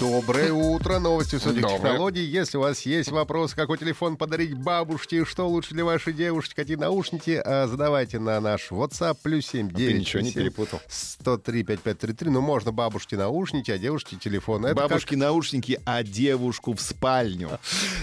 Доброе 0.00 0.52
утро. 0.52 1.00
Новости 1.00 1.34
высоких 1.34 1.62
Доброе. 1.62 1.78
технологий. 1.78 2.22
Если 2.24 2.56
у 2.56 2.60
вас 2.60 2.82
есть 2.82 3.10
вопрос, 3.10 3.54
какой 3.54 3.78
телефон 3.78 4.16
подарить 4.16 4.54
бабушке, 4.54 5.24
что 5.24 5.48
лучше 5.48 5.74
для 5.74 5.84
вашей 5.84 6.12
девушки, 6.12 6.54
какие 6.54 6.76
наушники, 6.76 7.42
а, 7.44 7.66
задавайте 7.66 8.20
на 8.20 8.40
наш 8.40 8.70
WhatsApp 8.70 9.16
плюс 9.20 9.46
7 9.46 9.70
ты 9.70 9.92
ничего 9.92 10.22
не 10.22 10.30
перепутал. 10.30 10.80
103 10.86 11.64
5533. 11.64 12.30
Ну, 12.30 12.40
можно 12.40 12.70
бабушке 12.70 13.16
наушники, 13.16 13.72
а 13.72 13.78
девушке 13.78 14.14
телефон. 14.16 14.66
Это 14.66 14.76
как- 14.76 14.88
Бабушки 14.90 15.16
наушники, 15.16 15.80
а 15.84 16.04
девушку 16.04 16.74
в 16.74 16.80
спальню. 16.80 17.58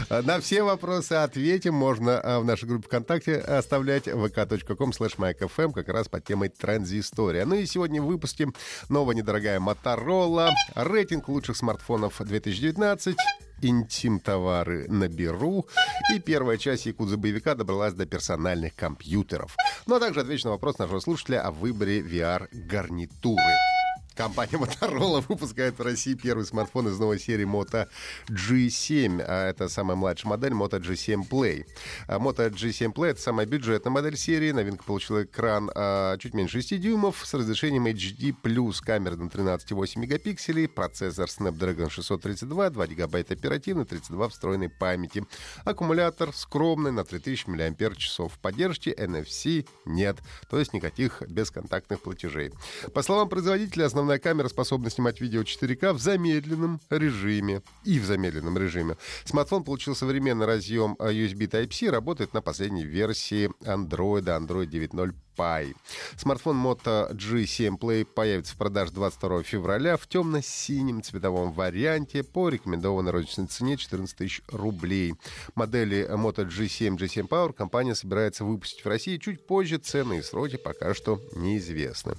А, 0.10 0.22
На 0.22 0.42
все 0.42 0.64
вопросы 0.64 1.14
ответим. 1.14 1.76
Можно 1.76 2.20
а, 2.20 2.40
в 2.42 2.46
нашей 2.46 2.68
группе 2.68 2.88
ВКонтакте 2.88 3.38
оставлять 3.38 4.08
vk.com 4.08 4.90
slash 4.90 5.72
как 5.72 5.88
раз 5.88 6.10
под 6.10 6.26
темой 6.26 6.50
транзистория. 6.50 7.46
Ну 7.46 7.56
и 7.56 7.66
сегодня 7.66 8.02
в 8.02 8.06
выпуске 8.06 8.50
новая 8.90 9.16
недорогая 9.16 9.62
Моторола, 9.62 10.52
рейтинг 10.76 11.30
лучших 11.30 11.56
смартфонов 11.56 11.85
2019, 11.88 13.16
интим-товары 13.62 14.88
на 14.88 15.08
Беру 15.08 15.68
и 16.14 16.20
первая 16.20 16.58
часть 16.58 16.86
Якудза 16.86 17.18
боевика 17.18 17.56
добралась 17.56 17.94
до 17.94 18.06
персональных 18.06 18.76
компьютеров. 18.76 19.56
Ну 19.86 19.96
а 19.96 20.00
также 20.00 20.22
отвечу 20.22 20.48
на 20.48 20.52
вопрос 20.52 20.78
нашего 20.78 21.00
слушателя 21.00 21.42
о 21.42 21.52
выборе 21.52 22.02
VR-гарнитуры. 22.02 23.75
Компания 24.16 24.58
Motorola 24.58 25.24
выпускает 25.28 25.78
в 25.78 25.82
России 25.82 26.14
первый 26.14 26.46
смартфон 26.46 26.88
из 26.88 26.98
новой 26.98 27.20
серии 27.20 27.46
Moto 27.46 27.88
G7. 28.30 29.22
А 29.22 29.50
это 29.50 29.68
самая 29.68 29.98
младшая 29.98 30.30
модель 30.30 30.54
Moto 30.54 30.80
G7 30.80 31.28
Play. 31.28 31.66
А 32.08 32.18
Moto 32.18 32.50
G7 32.50 32.94
Play— 32.94 33.08
это 33.12 33.22
самая 33.22 33.46
бюджетная 33.46 33.92
модель 33.92 34.16
серии. 34.16 34.52
Новинка 34.52 34.86
получила 34.86 35.24
экран 35.24 35.70
а, 35.76 36.18
чуть 36.18 36.34
меньше 36.34 36.62
6 36.62 36.80
дюймов 36.80 37.26
с 37.26 37.34
разрешением 37.34 37.88
HD+, 37.88 38.34
камера 38.82 39.16
на 39.18 39.28
13,8 39.28 40.00
мегапикселей, 40.00 40.70
процессор 40.70 41.28
Snapdragon 41.28 41.90
632, 41.90 42.70
2 42.70 42.88
гигабайта 42.88 43.34
оперативной, 43.34 43.84
32 43.84 44.30
встроенной 44.30 44.70
памяти. 44.70 45.26
Аккумулятор 45.66 46.34
скромный 46.34 46.92
на 46.92 47.04
3000 47.04 47.48
мАч. 47.50 48.20
Поддержки 48.42 48.90
NFC 48.90 49.68
нет, 49.86 50.18
то 50.50 50.58
есть 50.58 50.74
никаких 50.74 51.22
бесконтактных 51.28 52.02
платежей. 52.02 52.52
По 52.94 53.02
словам 53.02 53.28
производителя, 53.28 53.90
основная 54.06 54.20
камера 54.20 54.50
способна 54.50 54.92
снимать 54.92 55.20
видео 55.20 55.42
4К 55.42 55.94
в 55.94 56.00
замедленном 56.00 56.80
режиме 56.92 57.64
и 57.84 58.00
в 58.00 58.06
замедленном 58.06 58.56
режиме. 58.56 58.98
Смартфон 59.24 59.64
получил 59.64 59.96
современный 59.96 60.46
разъем 60.46 60.96
а, 61.00 61.12
USB 61.12 61.50
Type-C, 61.50 61.90
работает 61.90 62.36
на 62.36 62.44
последней 62.44 62.84
версии 62.84 63.50
Android, 63.64 64.26
Android 64.26 64.68
9.0 64.68 65.16
Pie. 65.36 65.76
Смартфон 66.18 66.56
Moto 66.58 67.12
G7 67.12 67.80
Play 67.80 68.06
появится 68.06 68.54
в 68.54 68.58
продаже 68.58 68.92
22 68.92 69.42
февраля 69.42 69.98
в 69.98 70.08
темно-синем 70.08 71.02
цветовом 71.02 71.52
варианте 71.52 72.24
по 72.24 72.50
рекомендованной 72.50 73.12
розничной 73.12 73.48
цене 73.48 73.76
14 73.76 74.16
тысяч 74.16 74.42
рублей. 74.50 75.16
Модели 75.56 76.08
Moto 76.12 76.48
G7, 76.48 76.96
G7 76.96 77.28
Power 77.28 77.54
компания 77.54 77.96
собирается 77.96 78.46
выпустить 78.46 78.86
в 78.86 78.88
России 78.88 79.18
чуть 79.18 79.48
позже. 79.48 79.80
Цены 79.80 80.20
и 80.20 80.22
сроки 80.22 80.58
пока 80.58 80.94
что 80.94 81.20
неизвестны. 81.36 82.16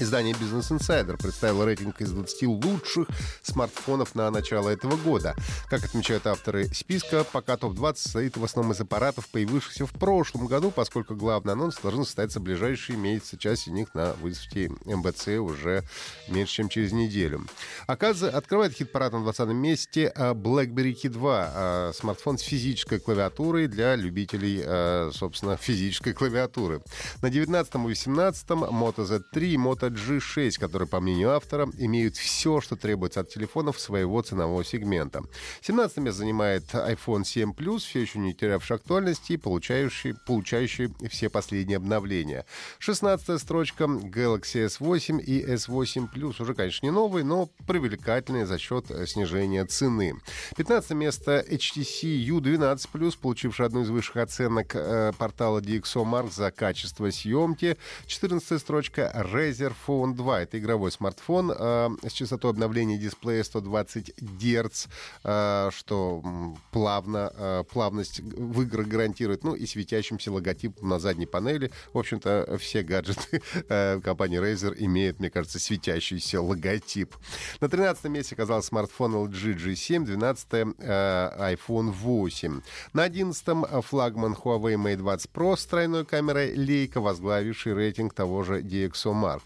Издание 0.00 0.32
Business 0.32 0.70
Insider 0.70 1.18
представило 1.18 1.66
рейтинг 1.66 2.00
из 2.00 2.10
20 2.12 2.44
лучших 2.44 3.06
смартфонов 3.42 4.14
на 4.14 4.30
начало 4.30 4.70
этого 4.70 4.96
года. 4.96 5.36
Как 5.68 5.84
отмечают 5.84 6.26
авторы 6.26 6.68
списка, 6.72 7.22
пока 7.22 7.58
топ-20 7.58 7.96
состоит 7.98 8.36
в 8.38 8.42
основном 8.42 8.72
из 8.72 8.80
аппаратов, 8.80 9.28
появившихся 9.28 9.84
в 9.84 9.92
прошлом 9.92 10.46
году, 10.46 10.70
поскольку 10.70 11.14
главный 11.14 11.52
анонс 11.52 11.76
должен 11.82 12.06
состояться 12.06 12.40
в 12.40 12.42
ближайшие 12.42 12.96
месяцы. 12.96 13.36
Часть 13.36 13.68
из 13.68 13.74
них 13.74 13.94
на 13.94 14.14
выставке 14.14 14.70
МБЦ 14.86 15.28
уже 15.38 15.82
меньше, 16.28 16.54
чем 16.54 16.70
через 16.70 16.92
неделю. 16.92 17.46
Оказывается, 17.86 18.38
открывает 18.38 18.72
хит-парад 18.72 19.12
на 19.12 19.22
20 19.22 19.48
месте 19.48 20.10
а, 20.16 20.32
BlackBerry 20.32 20.94
Key 20.94 21.10
2, 21.10 21.50
а, 21.52 21.92
смартфон 21.94 22.38
с 22.38 22.42
физической 22.42 23.00
клавиатурой 23.00 23.66
для 23.66 23.96
любителей, 23.96 24.62
а, 24.64 25.10
собственно, 25.12 25.58
физической 25.58 26.14
клавиатуры. 26.14 26.80
На 27.20 27.28
19 27.28 27.74
и 27.74 27.78
18 27.78 28.48
Moto 28.48 29.06
Z3 29.06 29.44
и 29.44 29.56
Moto 29.56 29.89
G6, 29.90 30.58
которые, 30.58 30.88
по 30.88 31.00
мнению 31.00 31.32
автора, 31.32 31.68
имеют 31.78 32.16
все, 32.16 32.60
что 32.60 32.76
требуется 32.76 33.20
от 33.20 33.28
телефонов 33.28 33.78
своего 33.80 34.20
ценового 34.22 34.64
сегмента. 34.64 35.22
17 35.62 35.98
место 35.98 36.18
занимает 36.18 36.64
iPhone 36.74 37.24
7 37.24 37.52
Plus, 37.52 37.78
все 37.78 38.00
еще 38.00 38.18
не 38.18 38.34
терявший 38.34 38.76
актуальности 38.76 39.32
и 39.32 39.36
получающий, 39.36 40.14
получающий 40.26 40.92
все 41.08 41.28
последние 41.28 41.76
обновления. 41.76 42.44
16 42.78 43.40
строчка 43.40 43.84
Galaxy 43.84 44.66
S8 44.66 45.20
и 45.22 45.44
S8 45.44 46.08
Plus. 46.14 46.42
Уже, 46.42 46.54
конечно, 46.54 46.86
не 46.86 46.90
новые, 46.90 47.24
но 47.24 47.48
привлекательные 47.66 48.46
за 48.46 48.58
счет 48.58 48.90
э, 48.90 49.06
снижения 49.06 49.64
цены. 49.64 50.14
15 50.56 50.90
место 50.92 51.44
HTC 51.48 52.26
U12 52.26 52.88
Plus, 52.92 53.18
получивший 53.20 53.66
одну 53.66 53.82
из 53.82 53.90
высших 53.90 54.16
оценок 54.16 54.74
э, 54.74 55.12
портала 55.18 55.60
DxOMark 55.60 56.32
за 56.32 56.50
качество 56.50 57.10
съемки. 57.10 57.76
14 58.06 58.60
строчка 58.60 59.12
Razer 59.14 59.74
Phone 59.86 60.14
2. 60.14 60.42
Это 60.42 60.58
игровой 60.58 60.92
смартфон 60.92 61.52
э, 61.56 61.88
с 62.06 62.12
частотой 62.12 62.50
обновления 62.50 62.98
дисплея 62.98 63.42
120 63.42 64.14
Гц, 64.20 64.86
э, 65.24 65.70
что 65.72 66.22
плавно, 66.70 67.32
э, 67.34 67.64
плавность 67.70 68.20
в 68.20 68.62
играх 68.62 68.86
гарантирует. 68.86 69.44
Ну 69.44 69.54
и 69.54 69.66
светящимся 69.66 70.32
логотипом 70.32 70.88
на 70.88 70.98
задней 70.98 71.26
панели. 71.26 71.70
В 71.92 71.98
общем-то, 71.98 72.58
все 72.58 72.82
гаджеты 72.82 73.42
компании 74.02 74.40
Razer 74.40 74.74
имеют, 74.78 75.20
мне 75.20 75.30
кажется, 75.30 75.58
светящийся 75.58 76.40
логотип. 76.40 77.14
На 77.60 77.68
13 77.68 78.04
месте 78.06 78.34
оказался 78.34 78.68
смартфон 78.68 79.14
LG 79.14 79.56
G7, 79.56 80.04
12 80.04 80.46
э, 80.52 81.54
iPhone 81.54 81.90
8. 81.90 82.60
На 82.92 83.04
11 83.04 83.84
флагман 83.84 84.34
Huawei 84.34 84.76
Mate 84.76 84.96
20 84.96 85.30
Pro 85.32 85.56
с 85.56 85.66
тройной 85.66 86.04
камерой 86.04 86.54
Leica, 86.54 87.00
возглавивший 87.00 87.74
рейтинг 87.74 88.14
того 88.14 88.42
же 88.42 88.60
DxOMark. 88.60 89.42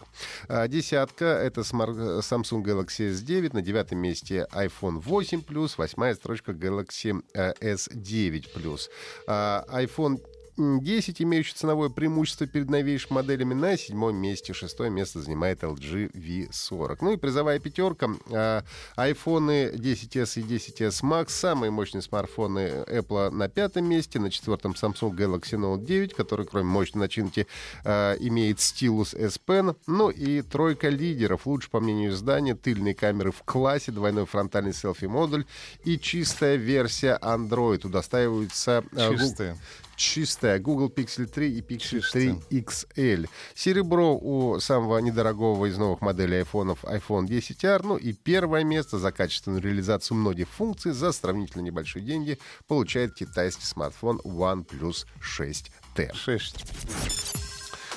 А, 0.49 0.69
Десятка— 0.69 1.25
это 1.25 1.63
Samsung 1.63 2.63
Galaxy 2.63 3.11
S9. 3.11 3.51
На 3.53 3.63
девятом 3.63 3.99
месте 3.99 4.47
iPhone 4.53 5.01
8 5.01 5.41
Plus. 5.41 5.73
Восьмая 5.77 6.15
строчка 6.15 6.53
Galaxy 6.53 7.23
э, 7.35 7.53
S9 7.61 8.47
Plus. 8.55 8.89
А, 9.27 9.65
iPhone 9.71 10.21
10, 10.57 11.23
имеющий 11.23 11.55
ценовое 11.55 11.89
преимущество 11.89 12.47
перед 12.47 12.71
новейшими 12.71 13.15
моделями, 13.15 13.55
на 13.55 13.77
седьмом 13.77 14.17
месте. 14.17 14.53
Шестое 14.53 14.91
место 14.91 15.21
занимает 15.21 15.63
LG 15.63 16.13
V40. 16.13 16.99
Ну 17.01 17.13
и 17.13 17.17
призовая 17.17 17.59
пятерка. 17.59 18.11
А, 18.31 18.63
iPhone 18.97 19.75
10s 19.75 20.41
и 20.41 20.43
10s 20.43 21.03
Max. 21.03 21.31
Самые 21.31 21.71
мощные 21.71 22.03
смартфоны 22.03 22.85
Apple 22.87 23.31
на 23.31 23.49
пятом 23.49 23.87
месте. 23.87 24.19
На 24.19 24.31
четвертом 24.31 24.73
Samsung 24.73 25.15
Galaxy 25.15 25.59
Note 25.59 25.85
9, 25.85 26.15
который, 26.15 26.47
кроме 26.47 26.67
мощной 26.67 27.01
начинки, 27.01 27.47
а, 27.85 28.15
имеет 28.15 28.61
стилус 28.61 29.15
S 29.15 29.41
Pen. 29.45 29.77
Ну 29.87 30.11
и 30.11 30.43
тройка 30.43 30.89
лидеров. 30.89 31.47
Лучше, 31.47 31.71
по 31.71 31.81
мнению 31.81 32.13
издания, 32.13 32.55
тыльные 32.55 32.95
камеры 32.95 33.33
в 33.33 33.43
классе, 33.43 33.91
двойной 33.91 34.27
фронтальный 34.27 34.73
селфи-модуль 34.73 35.47
и 35.85 35.99
чистая 35.99 36.57
версия 36.57 37.19
Android. 37.21 37.87
Удостаиваются 37.87 38.85
а, 38.93 39.11
Чистые. 39.11 39.57
Чистая 39.97 40.59
Google 40.59 40.89
Pixel 40.89 41.27
3 41.27 41.59
и 41.59 41.61
Pixel 41.61 42.01
Чистая. 42.01 42.37
3 42.49 42.61
XL. 42.61 43.29
Серебро 43.55 44.17
у 44.17 44.61
самого 44.61 44.99
недорогого 44.99 45.67
из 45.67 45.77
новых 45.79 46.01
моделей 46.01 46.39
айфонов 46.39 46.85
iPhone 46.85 47.27
10R. 47.27 47.81
Ну 47.85 47.97
и 47.97 48.13
первое 48.13 48.65
место 48.65 48.99
за 48.99 49.13
качественную 49.13 49.63
реализацию 49.63 50.17
многих 50.17 50.49
функций 50.49 50.93
за 50.93 51.13
сравнительно 51.13 51.63
небольшие 51.63 52.05
деньги 52.05 52.39
получает 52.67 53.15
китайский 53.15 53.65
смартфон 53.65 54.21
OnePlus 54.25 55.07
6T. 55.21 56.15
Шесть. 56.15 56.65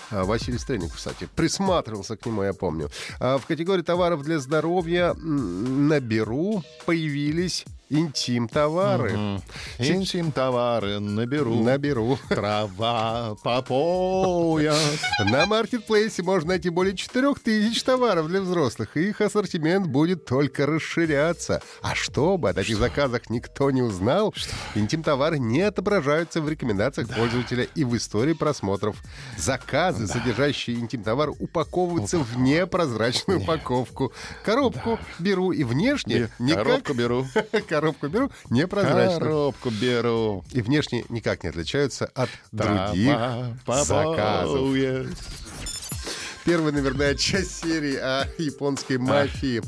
А, 0.09 0.23
Василий 0.23 0.57
Стрельников, 0.57 0.95
кстати, 0.95 1.27
присматривался 1.35 2.15
к 2.15 2.25
нему, 2.25 2.44
я 2.44 2.53
помню. 2.53 2.89
А, 3.19 3.38
В 3.38 3.45
категории 3.45 3.81
товаров 3.81 4.23
для 4.23 4.39
здоровья 4.39 5.13
на 5.13 5.99
Беру 5.99 6.63
появились 6.85 7.65
интим-товары. 7.89 9.39
Интим-товары 9.79 10.99
наберу. 10.99 11.55
Наберу. 11.55 12.19
Трава 12.29 13.35
по 13.43 13.61
пояс. 13.61 14.99
На 15.25 15.45
маркетплейсе 15.45 16.23
можно 16.23 16.49
найти 16.49 16.69
более 16.69 16.95
4000 16.95 17.83
товаров 17.83 18.27
для 18.27 18.41
взрослых, 18.41 18.97
и 18.97 19.09
их 19.09 19.21
ассортимент 19.21 19.87
будет 19.87 20.25
только 20.25 20.65
расширяться. 20.65 21.61
А 21.81 21.95
чтобы 21.95 22.49
о 22.49 22.53
таких 22.53 22.77
заказах 22.77 23.29
никто 23.29 23.71
не 23.71 23.81
узнал, 23.81 24.33
интим-товары 24.75 25.39
не 25.39 25.61
отображаются 25.61 26.41
в 26.41 26.49
рекомендациях 26.49 27.09
пользователя 27.09 27.67
и 27.75 27.83
в 27.83 27.95
истории 27.95 28.33
просмотров. 28.33 28.97
Заказы, 29.37 30.07
содержащие 30.07 30.77
интим-товар, 30.77 31.29
упаковываются 31.39 32.19
в 32.19 32.37
непрозрачную 32.37 33.41
упаковку. 33.41 34.11
Коробку 34.43 34.99
беру 35.19 35.51
и 35.51 35.63
внешне 35.63 36.29
никак... 36.39 36.65
Коробку 36.65 36.93
беру. 36.93 37.25
Коробку 37.79 38.07
беру 38.07 38.31
непрозрачную. 38.50 39.19
Коробку 39.19 39.69
беру. 39.69 40.44
И 40.51 40.62
внешне 40.62 41.03
никак 41.09 41.44
не 41.44 41.50
отличаются 41.50 42.09
от 42.15 42.29
других 42.51 43.18
заказов. 43.68 44.75
Первая, 46.47 46.71
наверное, 46.71 47.13
часть 47.17 47.65
серии 47.65 47.97
о 47.97 48.25
японской 48.38 48.97
мафии, 48.97 49.61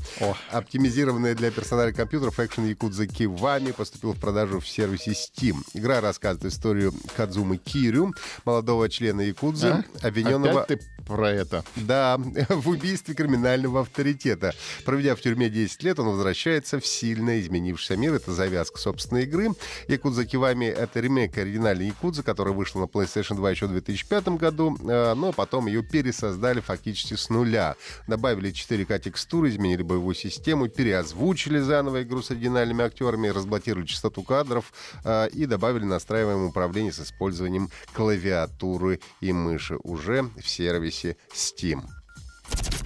оптимизированная 0.50 1.36
для 1.36 1.52
персональных 1.52 1.98
компьютеров 1.98 2.40
Action 2.40 2.74
Yakuza 2.74 3.06
Kiwami, 3.06 3.74
поступила 3.74 4.14
в 4.14 4.18
продажу 4.18 4.62
в 4.62 4.68
сервисе 4.68 5.12
Steam. 5.12 5.58
Игра 5.74 6.00
рассказывает 6.00 6.54
историю 6.54 6.94
Кадзумы 7.18 7.58
Кирю, 7.58 8.14
молодого 8.46 8.88
члена 8.88 9.20
Якудзы, 9.20 9.68
А? 9.68 9.84
обвиненного... 10.08 10.62
Опять 10.62 10.80
ты 10.80 10.86
про 11.10 11.32
это. 11.32 11.66
Да, 11.76 12.18
в 12.50 12.70
убийстве 12.70 13.16
криминального 13.16 13.82
авторитета. 13.82 14.54
Проведя 14.86 15.16
в 15.16 15.22
тюрьме 15.22 15.50
10 15.50 15.84
лет, 15.84 16.00
он 16.00 16.10
возвращается 16.10 16.80
в 16.80 16.86
сильно 16.86 17.42
изменившийся 17.42 17.98
мир. 17.98 18.14
Это 18.14 18.32
завязка 18.32 18.78
собственной 18.78 19.24
игры. 19.24 19.50
Якудза 19.88 20.26
Кивами— 20.26 20.66
это 20.68 21.00
ремейк 21.00 21.38
оригинальной 21.38 21.88
Якудзы, 21.88 22.22
которая 22.22 22.54
вышла 22.54 22.82
на 22.82 22.84
PlayStation 22.84 23.36
2 23.36 23.52
еще 23.52 23.66
в 23.66 23.72
2005 23.72 24.38
году, 24.38 24.78
э, 24.88 25.14
но 25.16 25.32
потом 25.32 25.66
ее 25.66 25.82
пересоздали 25.82 26.62
фактически 26.70 27.16
с 27.16 27.30
нуля. 27.30 27.76
Добавили 28.08 28.52
4К 28.52 29.00
текстуры, 29.00 29.50
изменили 29.50 29.82
боевую 29.82 30.14
систему, 30.14 30.70
переозвучили 30.70 31.58
заново 31.58 32.04
игру 32.04 32.22
с 32.22 32.30
оригинальными 32.30 32.84
актерами, 32.84 33.28
разблокировали 33.30 33.88
частоту 33.88 34.22
кадров 34.22 34.72
э, 35.04 35.30
и 35.30 35.48
добавили 35.48 35.86
настраиваемое 35.86 36.50
управление 36.50 36.94
с 36.94 37.00
использованием 37.00 37.70
клавиатуры 37.94 39.00
и 39.20 39.34
мыши 39.34 39.78
уже 39.84 40.30
в 40.38 40.48
сервисе 40.48 41.18
Steam. 41.34 41.99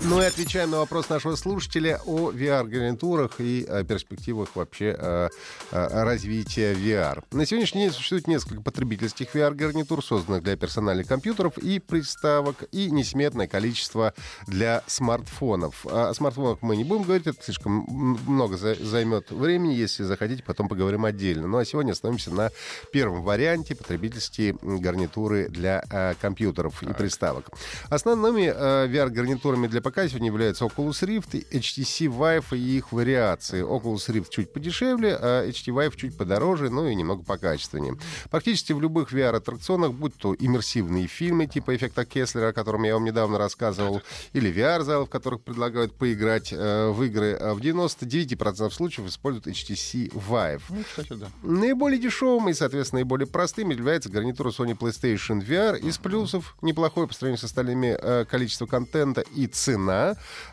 Ну 0.06 0.22
и 0.22 0.26
отвечаем 0.26 0.72
на 0.72 0.80
вопрос 0.80 1.08
нашего 1.08 1.36
слушателя 1.36 2.02
о 2.06 2.30
VR-гарнитурах 2.32 3.40
и 3.40 3.64
о 3.64 3.86
перспективах 3.86 4.50
вообще 4.56 4.94
э, 5.00 5.30
э, 5.72 6.04
развития 6.04 6.74
VR. 6.74 7.24
На 7.32 7.46
сегодняшний 7.46 7.84
день 7.84 7.92
существует 7.94 8.28
несколько 8.28 8.62
потребительских 8.62 9.34
VR-гарнитур, 9.34 10.04
созданных 10.04 10.44
для 10.44 10.58
персональных 10.58 11.08
компьютеров 11.08 11.58
и 11.58 11.80
приставок, 11.80 12.66
и 12.74 12.92
несметное 12.92 13.48
количество 13.48 14.14
для 14.46 14.84
смартфонов. 14.88 15.86
О 15.86 16.14
смартфонах 16.14 16.58
мы 16.62 16.76
не 16.76 16.84
будем 16.84 17.04
говорить, 17.04 17.28
это 17.28 17.42
слишком 17.42 17.86
много 18.28 18.58
за- 18.58 18.76
займет 18.76 19.32
времени. 19.32 19.74
Если 19.74 20.04
захотите, 20.04 20.44
потом 20.44 20.68
поговорим 20.68 21.06
отдельно. 21.06 21.48
Ну 21.48 21.60
а 21.60 21.64
сегодня 21.66 21.94
остановимся 21.94 22.32
на 22.34 22.50
первом 22.92 23.24
варианте 23.24 23.74
потребительские 23.74 24.58
гарнитуры 24.62 25.48
для 25.48 25.82
э, 25.90 26.14
компьютеров 26.20 26.84
и 26.84 26.92
приставок. 26.92 27.46
Основными 27.90 28.52
э, 28.54 28.88
VR-гарнитурами 28.88 29.68
для 29.68 29.82
ПК 29.94 30.10
сегодня 30.10 30.28
являются 30.28 30.66
Oculus 30.66 31.06
Rift, 31.06 31.46
HTC 31.52 32.08
Vive 32.08 32.58
и 32.58 32.78
их 32.78 32.92
вариации. 32.92 33.64
Oculus 33.64 34.10
Rift 34.10 34.30
чуть 34.32 34.52
подешевле, 34.52 35.16
а 35.16 35.48
HTC 35.48 35.68
Vive 35.68 35.96
чуть 35.96 36.18
подороже, 36.18 36.72
ну 36.72 36.88
и 36.88 36.96
немного 36.96 37.24
покачественнее. 37.24 37.98
Практически 38.32 38.74
в 38.74 38.82
любых 38.82 39.14
VR-аттракционах, 39.14 39.94
будь 39.94 40.16
то 40.16 40.36
иммерсивные 40.38 41.06
фильмы 41.06 41.46
типа 41.46 41.76
эффекта 41.76 42.06
Кеслера, 42.06 42.48
о 42.50 42.54
котором 42.54 42.84
я 42.84 42.96
вам 42.96 43.06
недавно 43.06 43.38
рассказывал, 43.38 44.02
или 44.34 44.52
VR-залы, 44.52 45.06
в 45.06 45.10
которых 45.10 45.42
предлагают 45.42 45.94
поиграть 45.94 46.52
э, 46.52 46.90
в 46.90 47.04
игры, 47.04 47.34
а 47.34 47.54
в 47.54 47.60
99% 47.60 48.72
случаев 48.72 49.08
используют 49.08 49.46
HTC 49.46 50.12
Vive. 50.12 50.64
Ну, 50.70 50.84
кстати, 50.84 51.14
да. 51.14 51.28
Наиболее 51.44 52.00
дешевым 52.00 52.50
и, 52.50 52.54
соответственно, 52.54 53.02
наиболее 53.02 53.28
простым 53.28 53.70
является 53.70 54.10
гарнитура 54.10 54.50
Sony 54.50 54.76
PlayStation 54.76 55.46
VR. 55.46 55.80
Из 55.80 56.00
плюсов 56.00 56.56
неплохое 56.64 57.08
по 57.08 57.14
сравнению 57.14 57.40
с 57.40 57.44
остальными 57.44 57.96
э, 58.00 58.26
количество 58.26 58.66
контента 58.66 59.22
и 59.36 59.46
цена. 59.46 59.83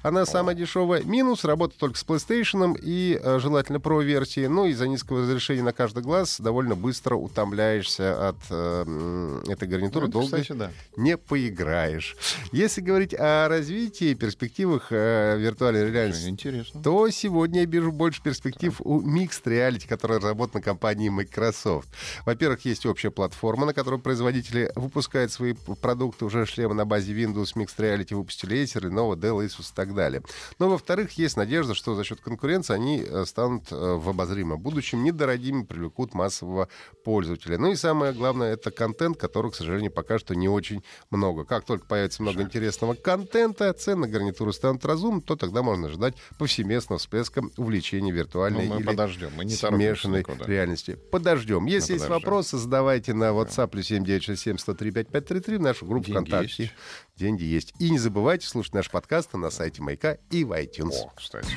Она 0.02 0.26
самая 0.26 0.54
дешевая. 0.54 1.02
Минус 1.02 1.44
работа 1.44 1.78
только 1.78 1.98
с 1.98 2.04
PlayStation 2.04 2.78
и 2.80 3.18
э, 3.22 3.38
желательно 3.38 3.76
Pro 3.76 4.02
версии. 4.02 4.46
Ну, 4.46 4.66
из-за 4.66 4.88
низкого 4.88 5.22
разрешения 5.22 5.62
на 5.62 5.72
каждый 5.72 6.02
глаз 6.02 6.40
довольно 6.40 6.74
быстро 6.74 7.16
утомляешься 7.16 8.28
от 8.28 8.36
э, 8.50 9.42
этой 9.48 9.68
гарнитуры. 9.68 10.06
Ну, 10.06 10.12
Долго 10.12 10.40
кстати, 10.40 10.52
да. 10.52 10.70
не 10.96 11.16
поиграешь. 11.16 12.16
Если 12.52 12.80
говорить 12.80 13.14
о 13.14 13.48
развитии, 13.48 14.14
перспективах 14.14 14.88
э, 14.90 15.36
виртуальной 15.38 15.90
реальности, 15.90 16.28
Интересно. 16.28 16.82
то 16.82 17.08
сегодня 17.10 17.60
я 17.60 17.66
вижу 17.66 17.92
больше 17.92 18.22
перспектив 18.22 18.80
у 18.80 19.00
Mixed 19.00 19.44
Reality, 19.44 19.88
которая 19.88 20.18
разработана 20.18 20.62
компанией 20.62 21.10
Microsoft. 21.10 21.88
Во-первых, 22.24 22.64
есть 22.64 22.86
общая 22.86 23.10
платформа, 23.10 23.66
на 23.66 23.74
которой 23.74 24.00
производители 24.00 24.70
выпускают 24.74 25.32
свои 25.32 25.54
продукты, 25.80 26.24
уже 26.24 26.46
шлемы 26.46 26.74
на 26.74 26.84
базе 26.84 27.12
Windows, 27.12 27.54
Mixed 27.54 27.76
Reality 27.78 28.14
выпустили 28.14 28.62
Acer, 28.62 28.82
Lenovo, 28.82 29.09
Dell, 29.14 29.44
Asus 29.44 29.70
и 29.72 29.74
так 29.74 29.94
далее. 29.94 30.22
Но, 30.58 30.68
во-вторых, 30.68 31.12
есть 31.12 31.36
надежда, 31.36 31.74
что 31.74 31.94
за 31.94 32.04
счет 32.04 32.20
конкуренции 32.20 32.74
они 32.74 33.02
э, 33.06 33.24
станут 33.26 33.70
э, 33.70 33.74
в 33.76 34.08
обозримом 34.08 34.60
будущем 34.60 35.02
недорогими, 35.04 35.62
привлекут 35.64 36.14
массового 36.14 36.68
пользователя. 37.04 37.58
Ну 37.58 37.70
и 37.72 37.76
самое 37.76 38.12
главное, 38.12 38.52
это 38.52 38.70
контент, 38.70 39.16
который, 39.16 39.50
к 39.50 39.54
сожалению, 39.54 39.90
пока 39.90 40.18
что 40.18 40.34
не 40.34 40.48
очень 40.48 40.82
много. 41.10 41.44
Как 41.44 41.64
только 41.64 41.86
появится 41.86 42.22
много 42.22 42.42
интересного 42.42 42.94
контента, 42.94 43.72
цены 43.72 44.00
на 44.00 44.08
гарнитуру 44.08 44.52
станут 44.52 44.84
разумны, 44.84 45.20
то 45.20 45.36
тогда 45.36 45.62
можно 45.62 45.88
ждать 45.88 46.14
повсеместного 46.38 46.98
всплеска 46.98 47.42
увлечения 47.56 48.12
виртуальной 48.12 48.66
Ну, 48.66 48.74
мы 48.74 48.80
или 48.80 48.86
подождем, 48.86 49.30
мы 49.36 49.44
не 49.44 49.52
смешанной 49.52 50.20
никуда. 50.20 50.44
реальности. 50.46 50.98
Подождем. 51.10 51.66
Если 51.66 51.92
Мы 51.92 51.96
есть 51.96 52.04
подождем. 52.06 52.24
вопросы, 52.24 52.58
задавайте 52.58 53.14
на 53.14 53.30
WhatsApp 53.30 53.68
плюс 53.68 53.86
7967 53.86 54.58
103 54.58 54.90
5533 54.90 55.56
в 55.56 55.60
нашу 55.60 55.86
группу 55.86 56.06
Деньги 56.06 56.18
ВКонтакте. 56.28 56.62
есть. 56.64 56.72
Деньги 57.20 57.44
есть. 57.44 57.74
И 57.78 57.90
не 57.90 57.98
забывайте 57.98 58.46
слушать 58.46 58.72
наш 58.72 58.90
подкаст 58.90 59.34
на 59.34 59.50
сайте 59.50 59.82
Маяка 59.82 60.16
и 60.30 60.42
в 60.42 60.52
iTunes. 60.52 60.94
О, 61.04 61.12
кстати. 61.14 61.54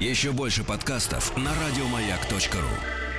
Еще 0.00 0.32
больше 0.32 0.64
подкастов 0.64 1.36
на 1.36 1.50
радиомаяк.ру. 1.54 3.09